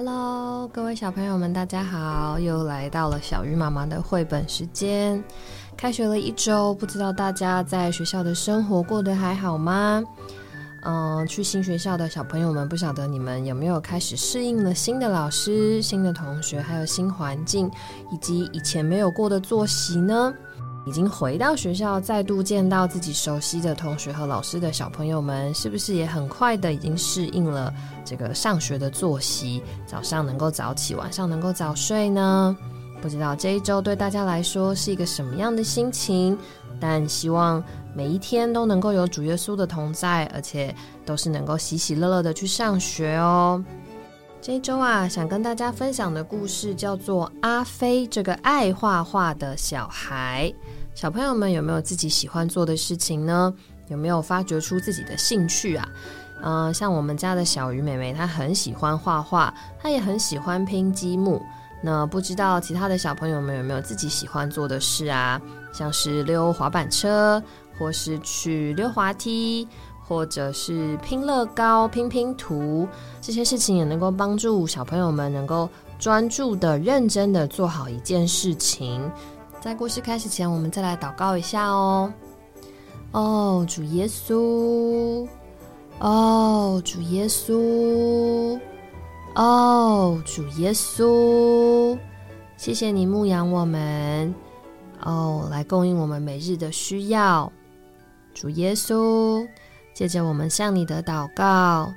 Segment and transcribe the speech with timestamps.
[0.00, 2.38] Hello，各位小朋友们，大家好！
[2.38, 5.20] 又来到了小鱼妈妈的绘本时间。
[5.76, 10.00] 开学了一周，不知道大家在学校的生活过得还好吗？
[10.84, 17.68] 嗯，去新学校的小朋友们，不晓得你们有没有开始适应了新的老师、新的同学，还有新环境，
[18.12, 20.32] 以及以前没有过的作息呢？
[20.88, 27.70] 已经回到学校，再度见到自己熟悉的同学和老师的小朋友们，是不是也很快的已经适应了
[28.06, 29.62] 这个上学的作息？
[29.86, 32.56] 早上能够早起，晚上能够早睡呢？
[33.02, 36.38] 不知道这一周对大家来说是一个什么样的心情？
[36.80, 37.62] 但希望
[37.94, 40.74] 每一天都能够有主耶稣的同在，而且
[41.04, 43.62] 都是能够喜喜乐乐的去上学哦。
[44.40, 50.50] 这一周啊，想跟大家分享的故事叫做阿飞这个爱画画的小孩。
[50.98, 53.54] 小朋友们有没有自己喜欢做的事情呢？
[53.86, 55.88] 有没有发掘出自己的兴趣啊？
[56.42, 61.40] 嗯，像我们家的小鱼妹妹，她很喜欢画画，她也很喜欢拼积木。
[61.84, 65.40] 那不知道其他的小朋友们有没有自己喜欢做的事啊？
[65.72, 67.40] 像是溜滑板车，
[67.78, 69.68] 或是去溜滑梯，
[70.04, 72.88] 或者是拼乐高、拼拼图，
[73.20, 79.08] 这些事情也能够帮助小朋友们能够专注的、认真的做好一件事情。
[79.60, 82.12] 在故事开始前，我们再来祷告一下哦。
[83.10, 85.26] 哦，主耶稣，
[85.98, 88.58] 哦，主耶稣，
[89.34, 91.98] 哦，主耶稣，
[92.56, 94.32] 谢谢你牧养我们，
[95.02, 97.52] 哦，来供应我们每日的需要。
[98.32, 99.44] 主耶稣，
[99.92, 101.92] 借着我们向你的祷告，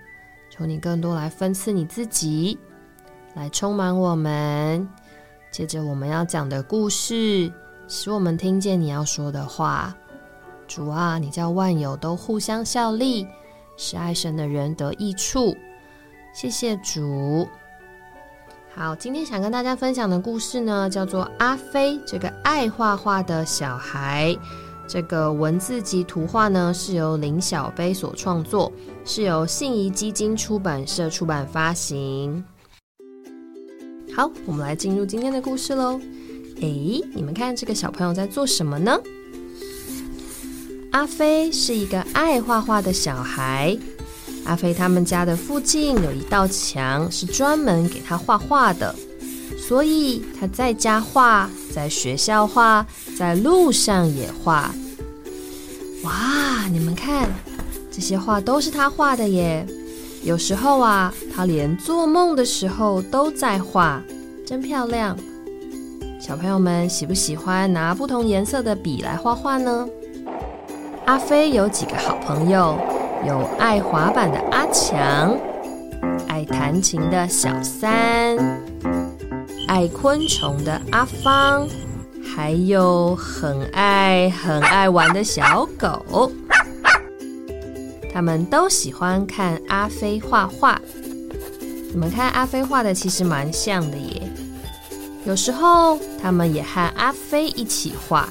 [0.50, 2.58] 求你更多来分赐你自己，
[3.36, 4.89] 来充满我们。
[5.52, 7.52] 接着我们要讲的故事，
[7.88, 9.93] 使我们听见你要说的话。
[10.66, 13.27] 主啊，你叫万有都互相效力，
[13.75, 15.53] 使爱神的人得益处。
[16.33, 17.45] 谢谢主。
[18.73, 24.33] 好，今天想跟大家分享的故事呢，叫做阿飞这个爱画画的小孩。
[24.87, 28.71] 这个文字及图画呢，是由林小杯所创作，
[29.03, 32.42] 是由信宜基金出版社出版发行。
[34.14, 35.98] 好，我们来进入今天的故事喽。
[36.58, 36.67] 哎，
[37.14, 38.99] 你们看这个小朋友在做什么呢？
[40.92, 43.77] 阿飞是一个爱画画的小孩。
[44.44, 48.94] 阿飞他们家的附近有一道墙，是专门给他画画的，
[49.58, 52.86] 所以他在家画，在学校画，
[53.17, 54.76] 在路上也画。
[56.04, 57.30] 哇，你们看，
[57.89, 59.66] 这些画都是他画的耶！
[60.23, 61.14] 有时候啊，
[61.45, 64.02] 连做梦的时候都在画，
[64.45, 65.17] 真漂亮。
[66.19, 69.87] 小朋友们喜不喜欢拿不同颜色的笔来画画呢？
[71.05, 72.77] 阿飞有几个好朋友，
[73.27, 75.35] 有爱滑板的阿强，
[76.27, 78.37] 爱弹琴的小三，
[79.67, 81.67] 爱昆虫的阿芳，
[82.23, 86.31] 还有很爱很爱玩的小狗。
[88.13, 90.79] 他们都喜欢看阿飞画画。
[91.93, 94.21] 你们看阿飞画的其实蛮像的耶。
[95.25, 98.29] 有时候他们也和阿飞一起画。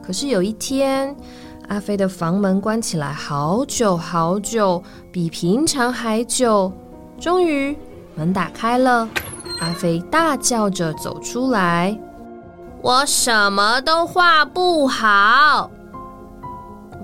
[0.00, 1.14] 可是有一天，
[1.68, 6.72] 阿飞的房门关起来好久好久，比平常还久。
[7.18, 7.76] 终于
[8.14, 9.08] 门打开了，
[9.60, 11.98] 阿飞大叫着走出来
[12.80, 15.70] ：“我什么都画不好。”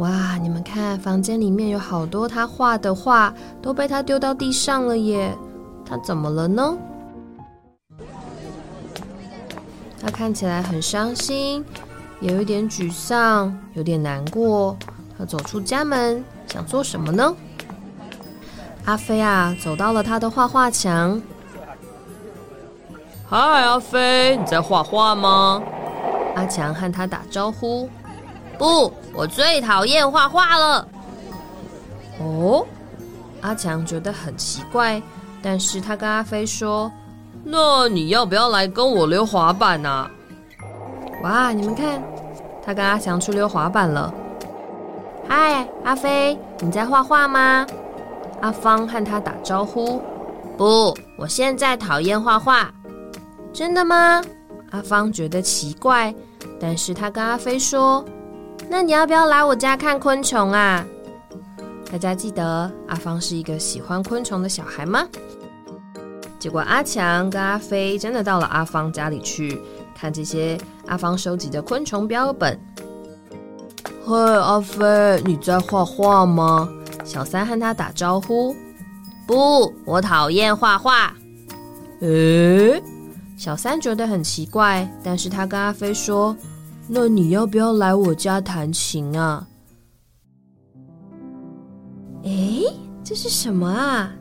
[0.00, 0.38] 哇！
[0.40, 5.36] 你们看，房间里面有好多他画的画，都被他丢到地上了耶！
[5.84, 6.74] 他怎么了呢？
[10.00, 11.62] 他看起来很伤心，
[12.20, 14.74] 有一点沮丧，有点难过。
[15.18, 17.36] 他走出家门，想做什么呢？
[18.86, 21.20] 阿飞啊，走到了他的画画墙。
[23.28, 25.62] 嗨，阿飞，你在画画吗？
[26.36, 27.86] 阿强和他打招呼。
[28.60, 30.86] 不，我最讨厌画画了。
[32.20, 32.66] 哦，
[33.40, 35.02] 阿强觉得很奇怪，
[35.42, 36.92] 但是他跟阿飞说
[37.42, 40.10] ：“那你要不要来跟我溜滑板啊？”
[41.24, 42.02] 哇，你们看，
[42.62, 44.12] 他跟阿强去溜滑板了。
[45.26, 47.66] 嗨，阿飞，你在画画吗？
[48.42, 50.02] 阿芳和他打招呼。
[50.58, 52.70] 不，我现在讨厌画画。
[53.54, 54.22] 真的吗？
[54.70, 56.14] 阿芳觉得奇怪，
[56.60, 58.04] 但是他跟阿飞说。
[58.72, 60.86] 那你要不要来我家看昆虫啊？
[61.90, 65.04] 大家记得阿芳是一个喜欢昆虫的小孩吗？
[66.38, 69.60] 结果阿强跟阿飞真的到了阿芳家里去
[69.92, 70.56] 看这些
[70.86, 72.56] 阿芳收集的昆虫标本。
[74.04, 76.68] 嘿，阿飞，你在画画吗？
[77.04, 78.54] 小三和他打招呼。
[79.26, 81.12] 不，我讨厌画画。
[82.02, 82.80] 诶，
[83.36, 86.36] 小三觉得很奇怪，但是他跟阿飞说
[86.92, 89.46] ：“那你要不要来我家弹琴啊？”
[92.24, 92.64] 诶，
[93.04, 94.12] 这是什么啊？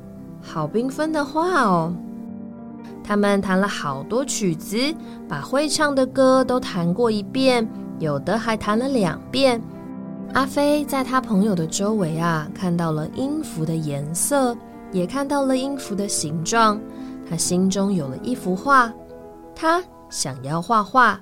[0.42, 1.92] 好缤纷的画哦！
[3.04, 4.78] 他们弹了好多曲子，
[5.28, 7.68] 把会唱的歌都弹过一遍，
[7.98, 9.60] 有的还弹了两遍。
[10.34, 14.56] 阿飞在他朋友的周围啊，看到了音符的颜色，
[14.92, 16.80] 也看到了音符的形状。
[17.28, 18.94] 他心中有了一幅画，
[19.56, 21.20] 他想要画画。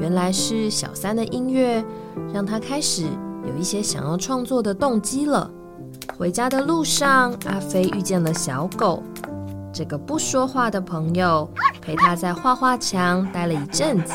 [0.00, 1.84] 原来是小三的音乐，
[2.32, 3.04] 让他开始
[3.46, 5.48] 有一些想要创作的动机了。
[6.16, 9.02] 回家的路上，阿飞遇见了小狗，
[9.72, 11.48] 这个不说话的朋友
[11.82, 14.14] 陪他在画画墙待了一阵子。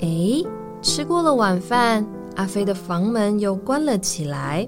[0.00, 0.42] 哎，
[0.80, 2.06] 吃过了晚饭，
[2.36, 4.66] 阿飞的房门又关了起来，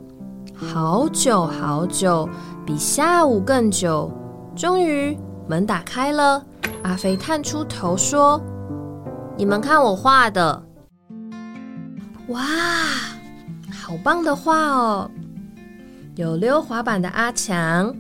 [0.55, 2.29] 好久好久，
[2.67, 4.11] 比下午更久。
[4.55, 6.43] 终于门打开了，
[6.82, 8.41] 阿飞探出头说
[9.38, 10.64] ：“你们看我画的，
[12.26, 12.43] 哇，
[13.70, 15.08] 好棒的画哦！”
[16.17, 17.94] 有溜滑板的阿强，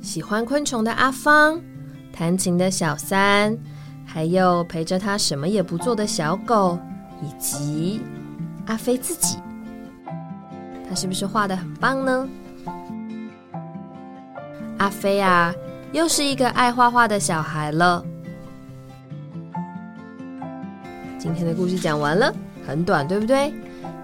[0.00, 1.60] 喜欢昆虫的阿芳，
[2.12, 3.58] 弹琴的小三，
[4.06, 6.78] 还有陪着他什么也不做的小狗，
[7.20, 8.00] 以及
[8.66, 9.38] 阿飞自己。
[10.88, 12.28] 他是不是画的很棒呢？
[14.78, 15.52] 阿飞啊，
[15.90, 18.04] 又是一个爱画画的小孩了。
[21.22, 22.34] 今天的故事讲完了，
[22.66, 23.54] 很短，对不对？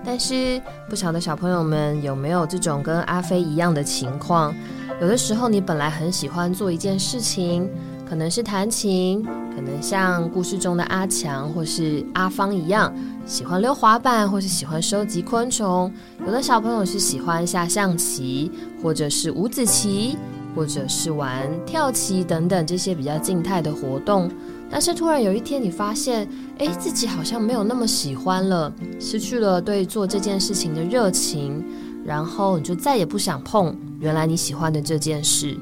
[0.05, 4.55] 但是不晓得小朋友们有没有这种跟阿飞一样的情况？
[5.01, 7.69] 有的时候你本来很喜欢做一件事情，
[8.09, 12.95] 可能是弹琴，可能像故事中的阿强或是阿芳一样，
[13.27, 15.93] 喜欢溜滑板或是喜欢收集昆虫。
[16.25, 18.49] 有的小朋友是喜欢下象棋，
[18.81, 20.17] 或者是五子棋，
[20.55, 24.31] 或者是玩跳棋等等这些比较静态的活动。
[24.71, 26.29] 但是突然有一天，你发现，
[26.59, 31.65] 哎，自己好像没有那么喜欢了，失去了对做这件事情的热情，
[32.05, 35.57] 然后你就再也不想碰原来你喜欢的这件事。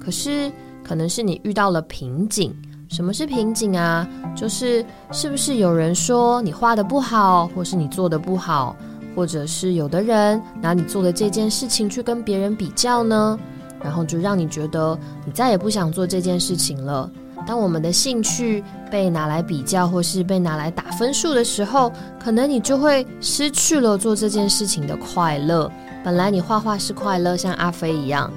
[0.00, 0.50] 可是，
[0.84, 2.54] 可能是你遇到了瓶颈。
[2.88, 4.06] 什么是瓶颈啊？
[4.36, 8.76] 就是是不是有人说你画的不好，或是你做的不好，
[9.16, 13.38] 或者是有的人拿你做的这件事情去跟别人比较呢？
[13.82, 17.10] 然后就让你觉得你再也不想做这件事情了。
[17.46, 25.70] 当我们的兴趣被拿来比较，或是被拿来打分数的时候，可能你就会失去了做这件事情的快乐。
[26.04, 28.30] 本来你画画是快乐，像阿飞一样，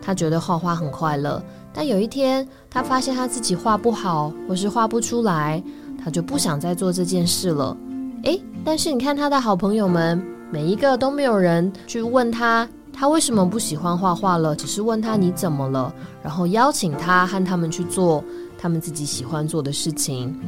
[0.00, 1.42] 他觉得画画很快乐。
[1.72, 5.62] 但有一天，他发现他自己画不好，或是画不出来，
[6.02, 7.76] 他就不想再做这件事了。
[8.24, 12.68] 诶，但是你看他的好朋友们，每一个都没有人去问他。
[12.94, 14.54] 他为什么不喜欢画画了？
[14.54, 15.92] 只是问他你怎么了，
[16.22, 18.22] 然后邀请他和他们去做
[18.62, 20.38] 他们自己喜欢做的事情。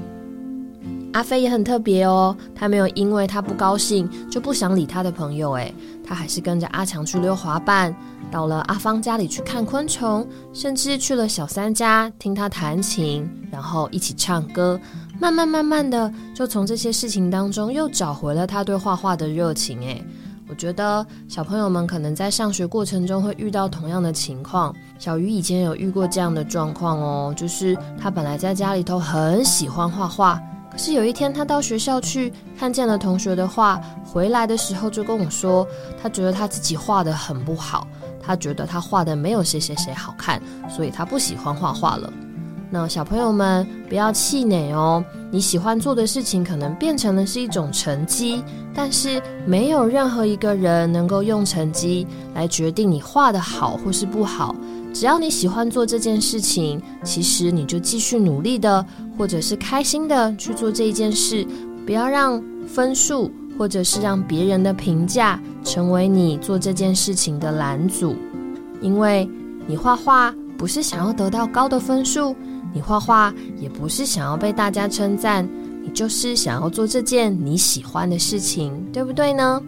[1.15, 5.75] 阿飞也很特别哦，他没有因为他不高兴就不想理他的朋友，诶，
[6.07, 7.95] 他还是跟着阿强去溜滑板，
[8.31, 14.81] 到了阿芳家里去看昆虫，甚至去了小三家听他弹琴，然后一起唱歌。
[15.21, 20.05] 慢慢慢慢的，就从这些事情当中又找回了他对画画的热情，诶。
[20.55, 24.73] 我觉得小朋友们可能在上学过程中会遇到同样的情况。
[25.01, 35.67] 小鱼以前有遇过这样的状况哦，就是他本来在家里头很喜欢画画，可是有一天他到学校去看见了同学的画，回来的时候就跟我说，
[36.01, 37.85] 他觉得他自己画的很不好，
[38.23, 42.13] 他觉得他画的没有谁谁谁好看，所以他不喜欢画画了。
[42.75, 48.43] 那小朋友们不要气馁哦，你喜欢做的事情可能变成了是一种成绩，
[48.75, 52.05] 但是没有任何一个人能够用成绩
[52.35, 54.57] 来决定你画的好或是不好。
[54.93, 58.85] 只要你喜欢做这件事情，其实你就继续努力的，
[59.17, 61.47] 或者是开心的去做这一件事，
[61.87, 68.17] 不要让分数或者是让别人的评价成为你做这件事情的拦阻，
[68.81, 69.31] 因为
[69.65, 72.35] 你画画不是想要得到高的分数。
[72.75, 75.49] 你画画也不是想要被大家称赞，
[75.83, 79.63] 你就是想要做这件你喜欢的事情，对不对呢？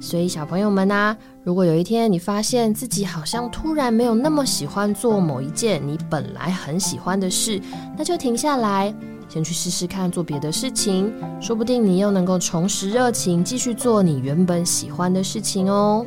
[0.00, 7.60] 所以小朋友们啊，如果有一天你发现自己好像突然没有那么喜欢做某一件你本来很喜欢的事，
[7.96, 8.92] 那就停下来，
[9.28, 16.04] 先去试试看做别的事情，说不定你又能够重拾热情，继续做你原本喜欢的事情哦。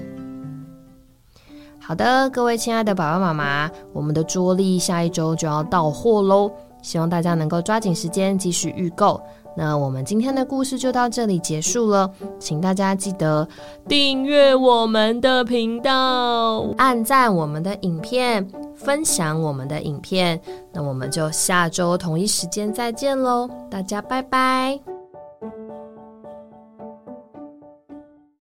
[1.85, 6.51] 好的，各位亲爱的爸爸妈妈，我们的桌历下一周就要到货喽，
[6.81, 9.21] 希望大家能够抓紧时间继续预购。
[9.55, 13.47] 那我们今天的故事就到这里结束了，请大家记得
[13.87, 20.41] 订阅我们的频道，按赞我们的影片，分享我们的影片。
[20.73, 24.94] 那我们就下周同一时间再见喽，大家拜拜。